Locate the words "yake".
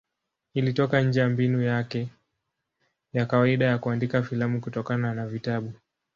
1.61-2.09